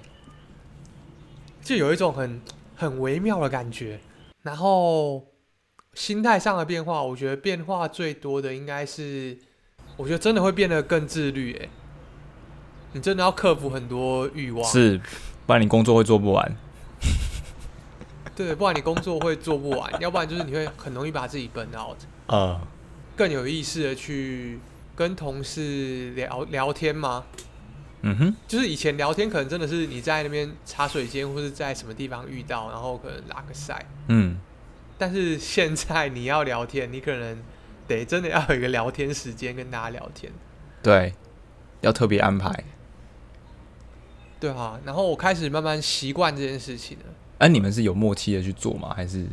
[1.68, 2.42] 就有一种很
[2.78, 4.00] 很微妙的感觉。
[4.42, 5.28] 然后
[5.94, 9.38] 心态上的变化，我觉得变化最多的应该是，
[9.98, 11.54] 我觉得真的会变得更自律。
[11.62, 11.68] 哎，
[12.94, 14.98] 你真的要克服很多欲望，是，
[15.46, 16.56] 不然你工作会做不完。
[18.34, 21.98] 对，不然你工作会做不完， 要不然就是你会很容易把自己 burn out。
[22.28, 22.62] 啊，
[23.18, 24.58] 更有意识的去。
[24.96, 27.24] 跟同事聊聊天吗？
[28.02, 33.86] 嗯哼，就是以前聊天可能真的是你在那边茶水间或者在什么地方遇到，然后可能拉个赛。
[34.08, 34.38] 嗯，
[34.98, 37.38] 但是现在你要聊天，你可能
[37.88, 40.32] 得真的要有一个聊天时间跟大家聊天。
[40.84, 41.14] 对，
[41.82, 42.64] 要特别安排。
[44.40, 47.06] 对啊，然后我开始慢慢习惯这件事情了。
[47.40, 48.94] 哎，你们是有默契的去做吗？
[48.96, 49.26] 还是？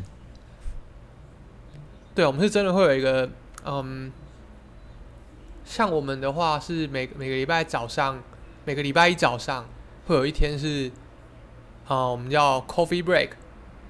[2.15, 3.31] 对，我们是真的会有一个
[3.65, 4.11] 嗯。
[5.67, 8.23] 像我们的话是每每个礼拜早上，
[8.67, 9.69] 每个礼拜一早上
[10.07, 10.91] 会有一天是，
[11.87, 13.31] 啊，我们叫 coffee break，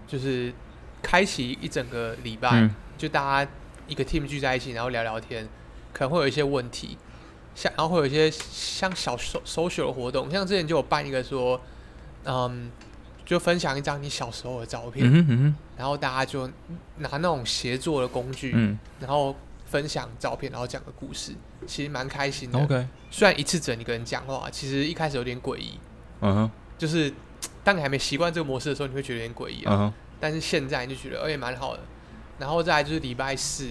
[0.06, 0.52] 就是
[1.00, 3.50] 开启一整个礼拜，就大家
[3.86, 5.48] 一个 team 聚在一起，然后聊聊天，
[5.92, 6.98] 可能会有一些问题，
[7.54, 11.60] 像然后会有一些像小 social 的活动，像之前就有办一个说，
[12.24, 12.68] 嗯，
[13.24, 16.48] 就分享一张你小时候的照片，然后大家就
[16.96, 18.50] 拿那种协作的工具，
[18.98, 19.36] 然后。
[19.74, 21.32] 分享照片，然后讲个故事，
[21.66, 22.56] 其实蛮开心的。
[22.60, 25.80] OK，虽然一次整一个人讲话，其实一开始有点诡异。
[26.20, 27.12] 嗯哼，就是
[27.64, 29.92] 当你还没习惯这个模式的时候，你会觉得有点诡异啊。
[30.20, 31.82] 但是现在你就觉得，哎，蛮好的。
[32.38, 33.68] 然后再来就是礼拜四，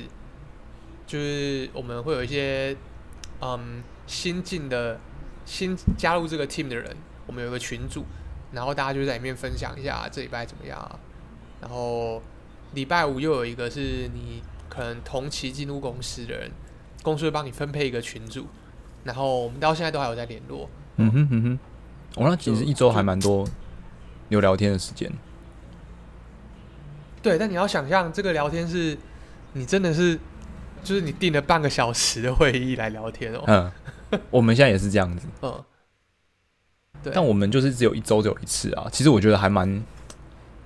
[1.08, 2.76] 就是我们会有一些
[3.40, 5.00] 嗯新进的
[5.46, 6.94] 新加入这个 team 的人，
[7.26, 8.04] 我们有个群组，
[8.52, 11.00] 然后大家就在里面分享一下这礼拜怎么样。
[11.62, 12.22] 然后
[12.74, 14.44] 礼拜五又有一个是你。
[14.74, 16.50] 可能同期进入公司的人，
[17.04, 18.48] 公司会帮你分配一个群组，
[19.04, 20.68] 然后我们到现在都还有在联络。
[20.96, 21.60] 嗯哼嗯哼，
[22.16, 23.48] 我那其实一周还蛮多
[24.30, 25.12] 有聊天的时间。
[27.22, 28.98] 对，但你要想象这个聊天是，
[29.54, 30.18] 你真的是，
[30.84, 33.44] 就是你定了半个小时的会议来聊天哦。
[33.46, 35.28] 嗯，我们现在也是这样子。
[35.44, 35.64] 嗯，
[37.04, 37.14] 对。
[37.14, 38.88] 但我们就是只有一周只有一次啊。
[38.92, 39.84] 其实我觉得还蛮，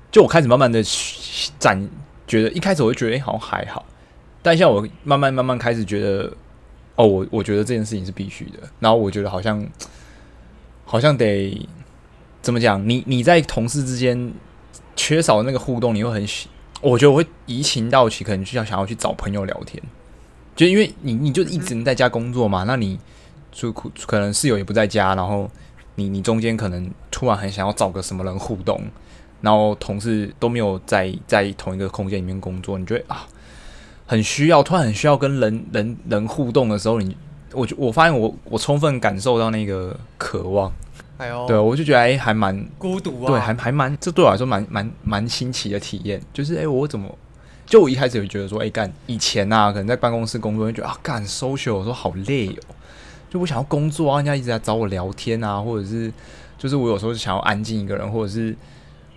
[0.09, 0.81] 就我开始慢慢的
[1.59, 1.89] 展，
[2.25, 3.85] 觉得一开始我就觉得哎，好像还好。
[4.47, 6.31] 但像我慢慢慢慢开始觉得，
[6.95, 8.59] 哦，我我觉得这件事情是必须的。
[8.79, 9.61] 然后我觉得好像
[10.85, 11.67] 好像得
[12.41, 12.87] 怎么讲？
[12.87, 14.31] 你你在同事之间
[14.95, 16.47] 缺少那个互动，你会很喜，
[16.79, 19.83] 我觉得我会移情到起，可能就要想要去找朋友聊天。
[20.55, 22.97] 就因为你你就一直在家工作嘛，那你
[23.51, 25.51] 就可能室友也不在家，然后
[25.95, 28.81] 你你中间可能突然很想要找个什么人互动，
[29.41, 33.27] 然后同事都没有在在同一个空间里面工作，你觉得啊？
[34.07, 37.15] 很需要，突然很需要跟人人人互动的时候，你，
[37.51, 40.71] 我我发现我我充分感受到那个渴望，
[41.17, 47.13] 哎呦，对，我就觉得哎，还蛮孤独啊，对，还还蛮，这对我来说蛮蛮蛮新奇的体验，就是哎，我怎么，
[47.65, 52.75] 就我一开始会觉得说，哎干，以前啊，可能在办公室工作，就觉得啊干，social，我说好累哦，
[53.29, 56.09] 就我想要工作啊，人家一直在找我聊天啊，或者是，
[56.57, 58.55] 就是我有时候想要安静一个人，或者是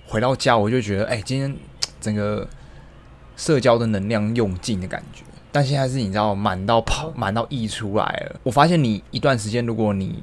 [0.09, 1.55] 回到家，我就觉得哎，今天
[2.01, 2.45] 整个。
[3.41, 8.39] 社交的能量用尽的感觉，但现在是你知道满到跑满到溢出来了。
[8.43, 10.23] 我发现你一段时间，如果你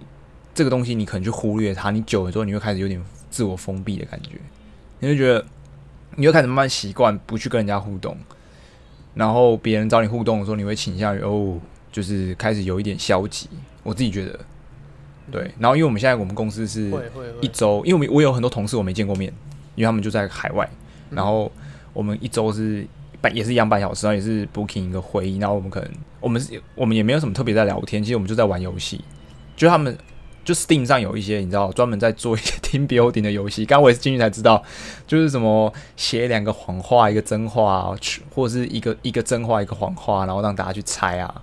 [0.54, 4.34] 这个东西你可能去忽略它，你久了之后你会开始有点自我封闭的感觉，
[5.00, 5.44] 你会觉得
[6.16, 8.16] 你会开始慢慢习惯不去跟人家互动，
[9.16, 11.60] 然后别人找你互动的时候，你会倾向于哦，
[11.92, 13.50] 就是开始有一点消极。
[13.82, 14.40] 我自己觉得，
[15.32, 15.52] 对。
[15.58, 16.94] 然后因为我们现在我们公司是
[17.42, 19.34] 一周，因为我我有很多同事我没见过面，
[19.74, 20.70] 因为他们就在海外，
[21.10, 21.52] 然后
[21.94, 22.86] 我们一周是。
[23.30, 29.02] 也是一样半小时，然后也是 booking 一个会议，然后我们可能我们是我们也没有什么特别在聊天，其实我们就在玩游戏。
[29.56, 29.98] 就他们
[30.46, 34.64] 就 Steam 上有一些你知道专门在做一些 team building 的游戏，刚我也是进去才知道，
[35.08, 37.96] 就是什么写两个谎话一个真话，
[38.34, 41.42] 或者是一个一个真话一个谎话，然后让大家去猜啊，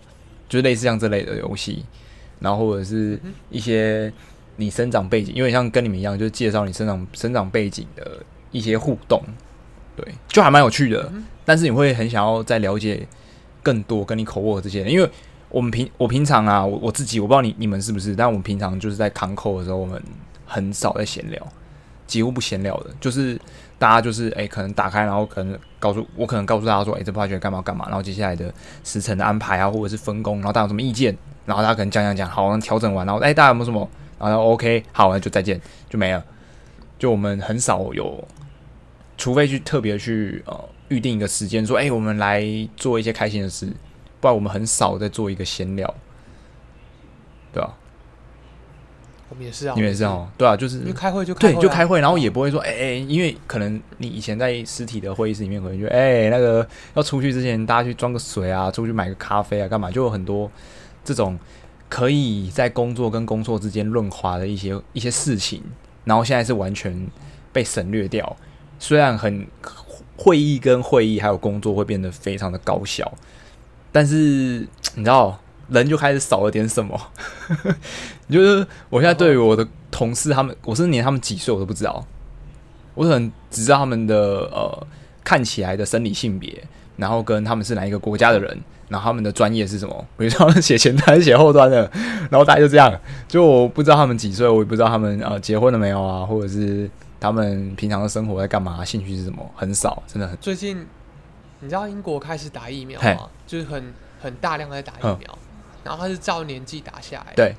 [0.48, 1.84] 就类似像这类的游戏，
[2.38, 3.20] 然后或者是
[3.50, 4.12] 一些
[4.56, 9.20] 你生长背景，因为像跟你们一样，就是介绍你生长生长背景的一些互动。
[9.96, 11.12] 对，就还蛮有趣的，
[11.44, 13.06] 但是你会很想要再了解
[13.62, 15.10] 更多跟你口握这些，因为
[15.48, 20.02] 我们平我平常啊，我我自己我不知道你你们是不是，但我们平常就是在扛口的时候，我们
[20.46, 21.46] 很少在闲聊，
[22.06, 23.40] 几乎不闲聊的，就是
[23.78, 28.52] 大家就是哎，可能打开，然后可能告诉我，可能告诉大家说，哎，这 project 干嘛干嘛，然后接下来的
[28.82, 36.24] 时程的安排啊，或者是分工，然后大家有什么意见，然后大家可能讲讲讲，好，调整完，然后哎，大家有没有什么，然后 OK，好，那就再见，就没了，
[36.98, 38.26] 就我们很少有。
[39.16, 42.44] 除非去特别去呃预定一个时间，说，哎、我们来
[42.76, 43.66] 做一些开心的事，
[44.20, 45.92] 不然我们很少在做一个闲聊，
[47.52, 47.76] 对吧、
[49.28, 60.48] 我们也是啊，你们也是哦，对啊，就是因为开会就开会对，啊就开会，然后也不会说，哎、哎、因为可能你以前在实体的会议室里面，可能就，哎、那个要出去之前，大家去装个水啊，出去买个咖啡啊，干嘛，就有很多
[61.02, 61.36] 这种
[61.88, 65.60] 可以在工作跟工作之间润滑的一些一些事情，
[66.04, 67.06] 然后现在是完全
[67.52, 68.36] 被省略掉。
[68.78, 69.46] 虽然很
[70.16, 73.12] 会议跟会议还有工作会变得非常的高效，
[73.90, 76.98] 但是 你知道，人就开始少了点什么。
[78.30, 82.04] 就是我现在对于我的同事，他们我是连他们几岁我都不知道，
[82.94, 84.16] 我可能只知道他们的
[84.52, 84.86] 呃
[85.22, 86.62] 看起来的生理性别，
[86.96, 91.90] 然后跟他们是哪一个国家的人，然后他们的专业是什么，比如说写前端、写后端的，
[92.30, 92.98] 然后大概就这样。
[93.28, 96.88] 就我不知道他们几岁，我也不知道他们呃结婚了没有啊，或者是
[97.20, 100.86] 他们平常的生活在干嘛，兴趣是什么，很少，真的很最近
[101.60, 103.28] 你知道英国开始打疫苗吗？
[103.46, 105.38] 就是很很大量在打疫嗯苗，
[105.84, 107.36] 然后他是照年纪打下来的。
[107.36, 107.54] 对，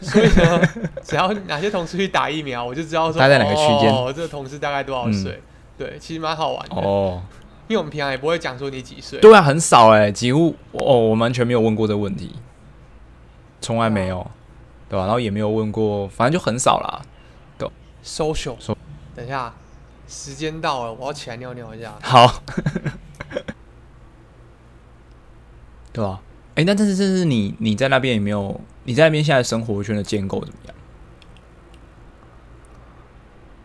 [0.00, 0.62] 所以呢，
[1.04, 5.42] 只要哪些同事去打疫苗，我就知道说在哪个区间哦，这个同事大概多少岁？
[5.76, 6.76] 对，其实蛮好玩的。
[6.76, 7.22] 哦。
[7.68, 9.18] 因为我们平常也不会讲说你几岁。
[9.20, 12.34] 对啊，很少哎、几乎哦，我完全没有问过这个问题，
[13.60, 14.26] 从来没有，
[14.88, 17.02] 对吧、然后也没有问过，反正就很少啦。
[18.04, 18.76] social，So-
[19.14, 19.54] 等一下，
[20.08, 21.94] 时间到了，我要起来尿尿一下。
[22.02, 22.42] 好，
[25.92, 26.20] 对吧、
[26.54, 28.60] 哎、那但是这是你你在那边有没有？
[28.84, 30.74] 你在那边现在生活圈的建构怎么样？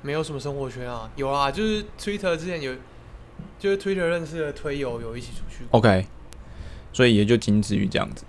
[0.04, 2.74] 没有什么生活圈啊，有啊，就是 Twitter 之前有，
[3.60, 5.66] 就是 Twitter 认识的推友有一起出去。
[5.72, 6.06] OK，
[6.94, 8.24] 所以也就仅止于这样子。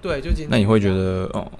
[0.00, 1.50] 对，就今天那你会觉得，哦、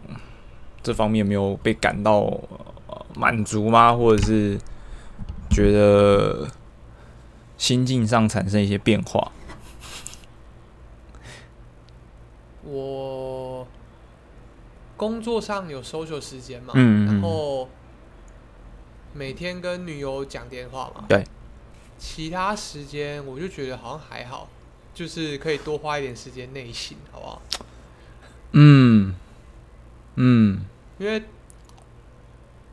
[0.82, 2.74] 这方面没有被感到呃
[3.16, 3.94] 满足吗？
[3.94, 4.58] 或者是
[5.50, 6.48] 觉得
[7.56, 9.32] 心境上产生一些变化？
[12.64, 13.66] 我
[14.96, 17.68] 工作上有 social 时间嘛，嗯然后
[19.14, 21.24] 每天跟女友讲电话嘛，对，
[21.96, 24.48] 其他时间我就觉得好像还好，
[24.92, 27.42] 就是可以多花一点时间内心，好不好？
[28.52, 29.14] 嗯
[30.16, 30.60] 嗯，
[30.98, 31.22] 因为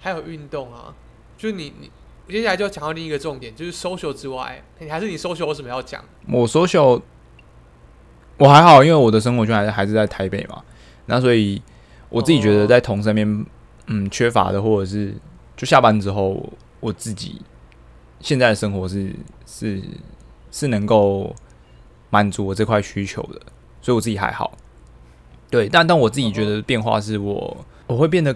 [0.06, 0.94] 还有运动啊，
[1.36, 1.90] 就是你你
[2.32, 6.06] 接下来就要讲到另一个重点，就是 social 之外，你还是你 social 有什么要讲？
[6.28, 7.02] 我 social
[8.38, 10.62] 我还好，因为我的生活圈还是还是在台北嘛，
[11.08, 11.60] 那所以
[12.10, 13.46] 我自己觉得在同身边，
[13.88, 15.16] 嗯，缺乏的或者是
[15.58, 17.42] 就下班之后，我自己
[18.20, 19.12] 现在的生活是
[19.48, 19.82] 是
[20.52, 21.36] 是能够
[22.12, 23.42] 满足我这块需求的，
[23.82, 24.56] 所以我自己还好。
[25.50, 28.36] 对，但但我自己觉得变化是我我会变得，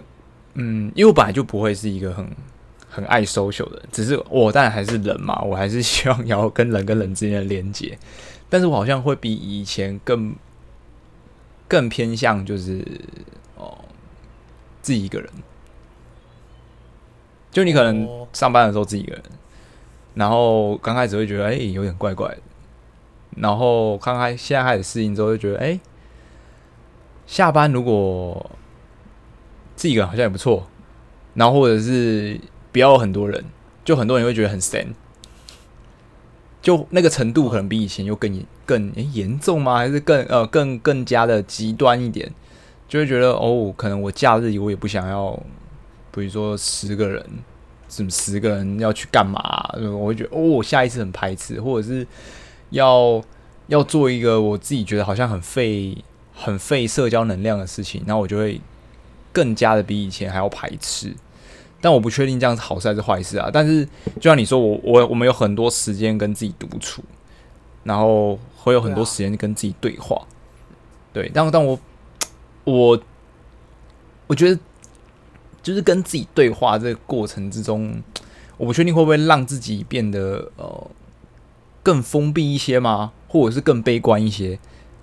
[0.54, 2.28] 嗯，因为我本来就不会是一个很
[2.88, 7.96] 很爱 social 的人，只是我当然还是人嘛，我还是希望要跟人跟人之间的连接，
[8.48, 10.34] 但是我好像会比以前更
[11.68, 12.84] 更偏向就是
[13.56, 13.78] 哦
[14.82, 15.30] 自己一个人，
[17.50, 18.26] 就你可能哦。
[18.32, 19.22] 上班的时候自己一个人，
[20.14, 22.38] 然后刚开始会觉得哎、有点怪怪的，
[23.36, 25.80] 然后刚开现在开始适应之后就觉得哎、
[27.26, 28.50] 下班如果
[29.80, 30.66] 自己一个人好像也不错，
[31.32, 32.38] 然后或者是
[32.70, 33.42] 不要很多人，
[33.82, 34.94] 就很多人会觉得很神，
[36.60, 39.78] 就那个程度可能比以前又更更诶严、重吗？
[39.78, 42.30] 还是更呃更更加的极端一点？
[42.86, 45.32] 就会觉得哦，可能我假日我也不想要，
[46.12, 47.24] 比如说十个人，
[47.88, 49.40] 什么十个人要去干嘛、
[49.98, 52.06] 我会觉得哦，我下一次很排斥，或者是
[52.68, 53.22] 要
[53.68, 55.96] 要做一个我自己觉得好像很费
[56.34, 58.60] 很费社交能量的事情，然后我就会
[59.32, 61.14] 更加的比以前还要排斥。
[61.80, 63.48] 但我不确定这样是好事还是坏事啊。
[63.52, 63.84] 但是
[64.16, 67.02] 就像你说，我我我们有很多时间跟自己独处，
[67.84, 70.20] 然后会有很多时间跟自己对话。
[71.12, 71.80] 对，但但我
[72.64, 73.02] 我
[74.26, 74.60] 我觉得
[75.62, 78.02] 就是跟自己对话这个过程之中，
[78.58, 80.90] 我不确定会不会让自己变得呃
[81.82, 83.12] 更封闭一些吗？
[83.26, 84.58] 或者是更悲观一些？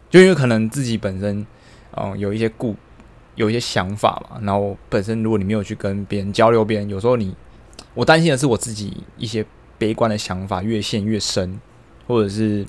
[0.10, 1.46] 就因为可能自己本身
[2.00, 2.76] 嗯、有一些顾
[3.38, 7.34] 有一些想法嘛，然后本身如果你没有去跟别人交流，别人有时候你
[7.94, 9.46] 我担心的是我自己一些
[9.78, 11.60] 悲观的想法越陷越深，
[12.08, 12.66] 或者是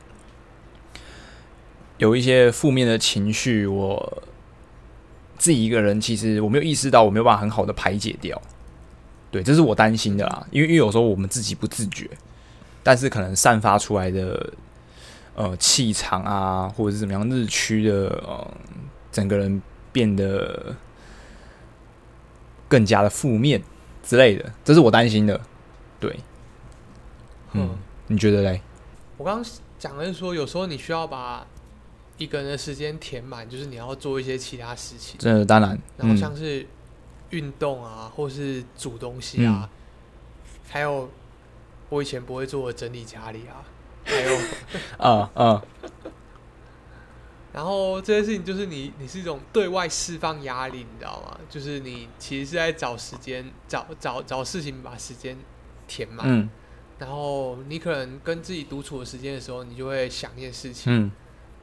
[1.97, 4.23] 有一些负面的情绪，我
[5.39, 8.41] 自己一个人其实我没有意识到，我没有办法很好的排解掉。
[9.31, 12.09] 对，这是我担心的啦，因为因为有时候我们自己不自觉，
[12.83, 14.53] 但是可能散发出来的
[15.35, 18.55] 呃气场啊，或者是怎么样日趋的呃
[19.11, 19.61] 整个人
[19.99, 20.77] 变得
[22.69, 23.61] 更加的负面
[24.01, 25.41] 之类的，这是我担心的。
[25.99, 26.21] 对，
[27.53, 28.61] 嗯嗯，你觉得嘞？
[29.17, 31.45] 我刚刚讲的是说，有时候你需要把
[32.17, 36.65] 一个人的时间填满，就是你要做一些其他事情，这当然，然后嗯像是
[37.31, 39.69] 运动啊，或是煮东西啊，
[40.69, 41.11] 还有
[41.89, 43.67] 我以前不会做的整理家里啊，
[44.05, 44.39] 还有，
[44.99, 45.65] 啊啊，
[47.53, 51.39] 然后这件事情就是你你是一种对外释放压力，你知道吗？
[51.49, 55.37] 就是你其实是在找时间，找找找事情把时间
[55.87, 56.49] 填满，嗯
[56.99, 60.93] 然后你可能跟自己独处的时间的时候，你就会想一件事情。
[60.93, 61.11] 嗯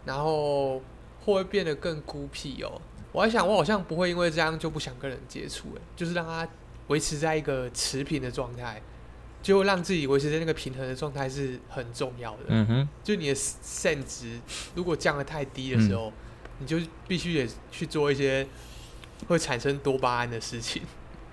[0.06, 2.80] 然后会不会变得更孤僻哦？
[3.12, 6.48] 我还想，我好像不会因为这样就不想跟人接触，诶，就是让他
[6.90, 8.80] 维持在一个持平的状态，
[9.46, 12.46] 就让自己维持在那个平衡的状态是很重要的。
[12.48, 14.40] 嗯哼，就你的肾值
[14.74, 16.12] 如果降得太低的时候，
[16.58, 18.48] 你就必须得去做一些
[19.28, 20.82] 会产生多巴胺的事情。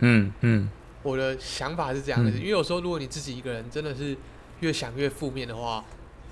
[0.00, 0.68] 嗯嗯
[1.02, 4.14] 我的想法是这样的，嗯因为有时候如果你自己一个人真的是
[4.60, 5.82] 越想越负面的话，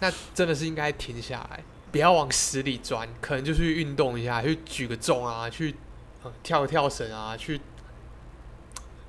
[0.00, 5.74] 那真的是应该停下来，不要往死里钻，可能就去运动一下，去举个重啊，去、
[6.24, 7.58] 呃、跳跳绳啊，去。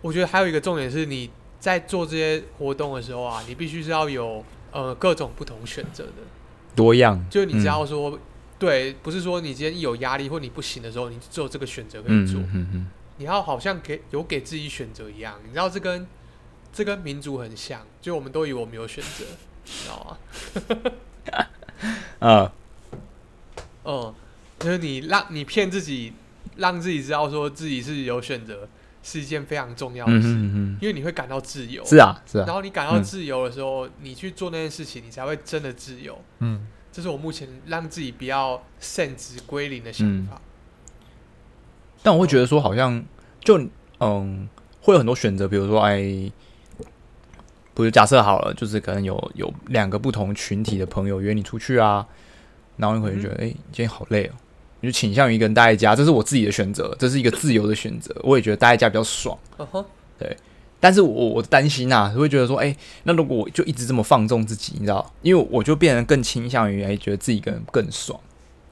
[0.01, 1.29] 我觉得还有一个重点是，你
[1.61, 6.11] 在做这些活动的时候啊，你必须是要有呃各种不同选择的，
[6.75, 8.19] 多样，就你只要说、
[8.57, 12.41] 对，不是说你今天一有压力或你不行的时候，你只有这个选择可以嗯做。
[12.41, 12.87] 嗯嗯。
[13.17, 16.07] 你要好像给有给自己选择一样，你知道这跟
[16.73, 19.23] 这跟民族很像，就我们都以为我们有选择，
[19.63, 20.17] 你知道吗？
[22.19, 22.53] 嗯 啊
[23.83, 24.15] 嗯，
[24.57, 26.13] 就是你让你骗自己，
[26.55, 28.67] 让自己知道说自己是有选择，
[29.03, 31.83] 是一件非常重要的嗯事，嗯嗯，因为你会感到自由。
[31.85, 36.19] 是啊是啊，然后你感到嗯自由的时候，你去做那件事情，你才会真的自由。
[36.39, 40.41] 嗯这是我目前让自己比较甚至归零的想嗯法。
[42.03, 43.01] 但我会觉得说，好像
[43.39, 43.57] 就
[43.99, 44.49] 嗯，
[44.81, 46.29] 会有很多选择，比如说，哎，
[47.73, 52.05] 不是假设好了，就是可能有有两个不同群体的朋友约你出去啊，
[52.75, 54.31] 然后你可能觉得，哎、今天好累哦，
[54.81, 59.37] 你就倾向于一个人待在家，这是我自己的选择，这是一个自由的选择，我也觉得待在家比较爽。
[59.57, 59.85] 嗯哼，
[60.79, 68.19] 但是我我担心啊，会觉得说，哎、那如果我就一直这么放纵自己，你知道，因为我就变得更倾向于，哎、觉得自己一个人更爽。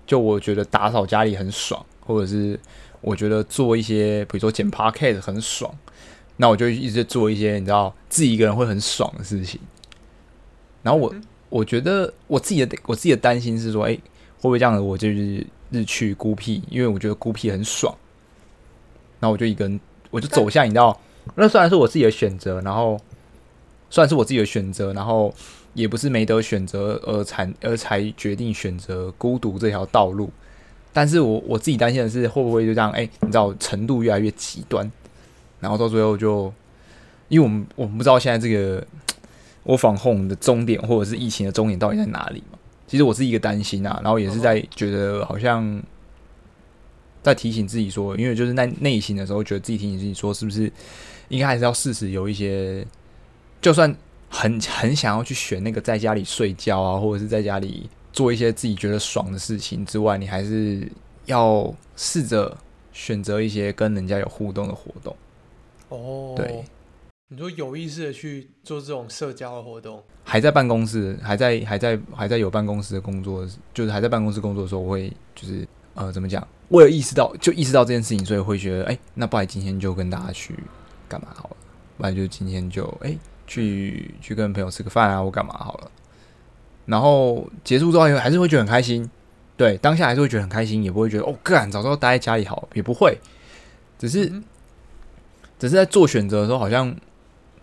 [0.08, 2.60] 就我觉得打扫家里很爽，或者是
[3.02, 5.72] 我觉得做一些，比如说剪 podcast 很爽，
[6.38, 9.62] 那我就一直做一些你知道自己一个人会很爽的事情。
[10.82, 14.02] 然后我嗯我觉得我自己的我自己的担心是说，哎、会
[14.42, 16.62] 不会这样子我就是日去孤僻？
[16.70, 17.96] 因为我觉得孤僻很爽，
[19.20, 19.80] 然后我就一个人，
[20.12, 21.00] 我就走向你知道。
[21.36, 23.00] 那虽然是我自己的选择，然后
[23.90, 25.34] 虽然是我自己的选择，然后
[25.74, 30.32] 也不是没得选择而才而才决定选择孤独这条道路，
[30.92, 34.92] 但是我我自己担心的是会不会就这样，哎、你知道程度越来越极端，
[35.60, 36.52] 然后到最后就，
[37.28, 38.86] 因为我们我们不知道现在这个
[39.64, 42.59] 我防控的终点或者是疫情的终点到底在哪里嘛，
[42.90, 45.82] 其实我是一个担心啊，然后也是在觉得好像。
[47.22, 50.72] 在提醒自己说，因为就是在内心的时候，觉得自己提醒自己说，是不是
[51.28, 52.88] 应该还是要适时有一些，
[53.62, 53.94] 就算
[54.30, 60.90] 很很想要去选那个在家里睡觉啊，或者是在家里做一些自己觉得爽的事情之外，你还是
[61.26, 62.58] 要试着
[62.94, 65.14] 选择一些跟人家有互动的活动。
[65.90, 66.64] 哦，对，
[67.28, 76.48] 你说有意识的去做这种社交的活动，还在办公室，还在还在还在有办公室的工作，就是还在办公室工作的时候，我会就是呃怎么讲？
[76.68, 80.54] 我有意识到就意识到这件事情，所以会觉得哎、那不然今天就跟大家去
[81.08, 81.58] 干嘛好了？
[81.98, 83.18] 不然就今天就哎、
[83.48, 85.92] 去去跟朋友吃个饭啊，或干嘛好了。
[86.86, 89.10] 然后结束之后还是会觉得很开心，
[89.58, 93.18] 对，当下还是会觉得很开心，也不会觉得哦，干早知道待在家里好，也不会，
[93.98, 94.44] 只是嗯
[95.58, 96.96] 只是在做选择的时候，好像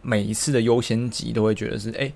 [0.03, 2.13] 每一次的优先级都会觉得是哎、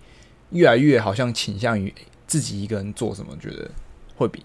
[0.50, 1.94] 越来越好像倾向于、
[2.26, 3.70] 自己一个人做什么，觉得
[4.16, 4.44] 会比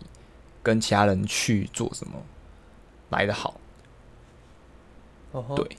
[0.64, 2.14] 跟其他人去做什么
[3.10, 3.60] 来的好。
[5.56, 5.78] 对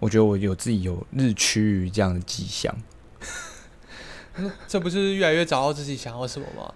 [0.00, 2.74] 我觉得我有自己有日趋于这样的迹象。
[4.66, 6.74] 这不是越来越找到自己想要什么吗？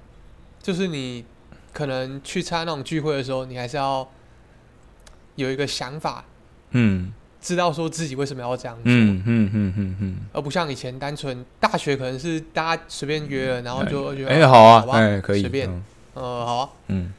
[0.63, 1.25] 就是你
[1.73, 4.09] 可能去参加那种聚会的时候，你还是要
[5.35, 6.25] 有一个想法，
[6.71, 7.13] 嗯
[7.47, 15.71] 知道说自己为什么要这样做，嗯嗯嗯嗯嗯，而不像以前单纯大学可能是大家随便约了，然后就觉得哎、好啊，吧哎、可以，随便。
[15.71, 15.85] 嗯。
[16.15, 17.13] 呃好啊，嗯。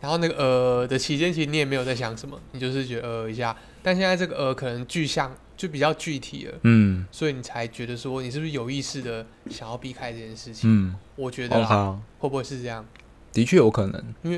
[0.00, 7.04] 然后那个呃的期间，其实你也没有在想什么，你就是觉得呃一下，但现在这个呃可能具象就比较具体了，嗯。
[7.12, 10.70] 所以你才觉得说你是不是有意识的想要避开这件事情？
[10.70, 12.82] 嗯，我觉得啦，OK，会不会是这样？
[13.34, 14.02] 的确有可能。
[14.22, 14.36] 因为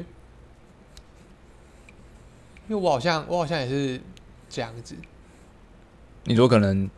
[2.69, 4.01] 因为我好像我好像也是
[4.51, 4.97] 这样子，
[6.27, 6.89] 你说可能，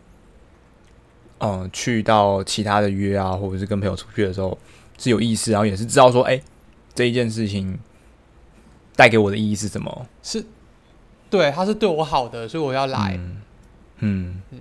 [1.38, 4.58] 嗯、去到其他的约啊，或者是跟朋友出去的时候，
[4.98, 6.40] 是有意思，然后也是知道说，哎、
[6.94, 7.78] 这一件事情
[8.96, 10.06] 带给我的意义是什么。
[10.22, 10.44] 是，
[11.30, 13.16] 对，他是对我好的，所以我要来。
[13.16, 13.42] 嗯
[14.00, 14.58] 嗯嗯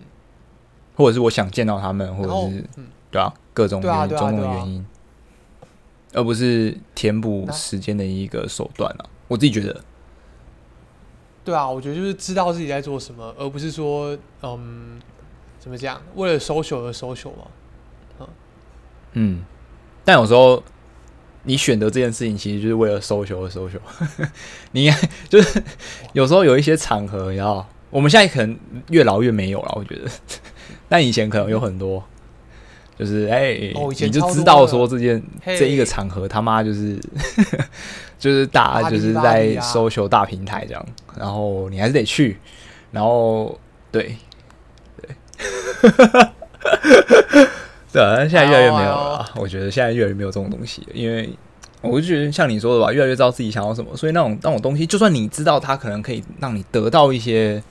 [0.96, 4.84] 或者是我想见到他们，或者是，嗯，对啊，各种种种原因，
[6.12, 9.06] 而不是填补时间的一个手段啊。
[9.28, 9.80] 我自己觉得，
[11.48, 15.00] 对啊，我觉得就是知道自己在做什么，而不是说，嗯，
[15.58, 18.28] 怎么讲，为了 social 而 social 嘛。
[19.14, 19.46] 嗯，
[20.04, 20.62] 但有时候
[21.44, 23.80] 你选择这件事情，其实就是为了 social 而 social。
[24.74, 25.64] 你应该就是
[26.12, 30.12] 有时候有一些场合，然后我们现在可能越老越没有了，我觉得。
[30.90, 32.04] 但以前可能有很多，
[32.98, 36.98] 就是哎、哦你就知道说这件这一个场合他妈就是
[38.18, 40.86] 就是大就是在 social 大平台这样，
[41.18, 42.38] 然后你还是得去，
[42.92, 43.60] 然后
[43.92, 44.16] 对
[45.02, 45.10] 对。
[47.94, 49.30] 对啊，但现在越来越没有了啦。
[49.36, 51.30] 我觉得现在越来越没有这种东西，因为
[51.82, 57.64] 我就觉得像你说的吧，越来越知道自己想要什么，所以那种那种东西，就算你知道它可能可以让你得到一些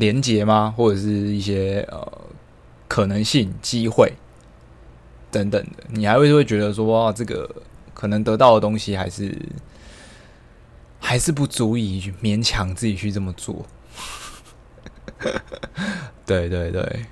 [0.00, 2.24] 连接吗，或者是一些呃
[2.88, 4.12] 可能性、机会
[5.30, 7.48] 等等的，你还会会觉得说，哇，这个
[7.94, 9.38] 可能得到的东西还是
[10.98, 13.66] 还是不足以勉强自己去这么做。
[16.24, 17.06] 对 对对，